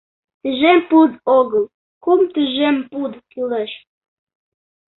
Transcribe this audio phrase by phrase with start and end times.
[0.41, 1.65] Тӱжем пуд огыл,
[2.03, 3.71] кум тӱжем пуд кӱлеш.